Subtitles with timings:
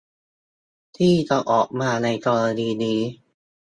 [0.97, 2.99] ที่จะออกมาในกรณีนี้